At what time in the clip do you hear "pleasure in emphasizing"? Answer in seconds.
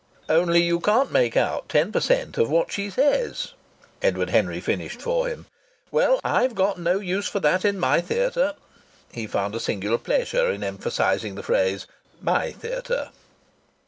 9.99-11.35